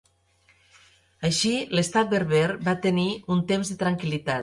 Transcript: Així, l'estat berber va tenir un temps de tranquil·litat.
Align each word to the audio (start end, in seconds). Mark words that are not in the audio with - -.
Així, 1.29 1.53
l'estat 1.79 2.11
berber 2.17 2.43
va 2.71 2.77
tenir 2.89 3.09
un 3.37 3.49
temps 3.53 3.75
de 3.77 3.83
tranquil·litat. 3.87 4.37